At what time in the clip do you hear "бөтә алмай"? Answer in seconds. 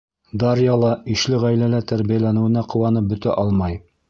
3.15-3.83